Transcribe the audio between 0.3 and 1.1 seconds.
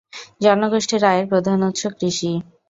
জনগোষ্ঠীর